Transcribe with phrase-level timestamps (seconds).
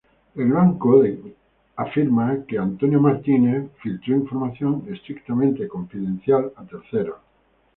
[0.33, 1.03] El banco
[1.73, 7.19] reclama que Frank Roth filtró información estrictamente confidencial a terceros.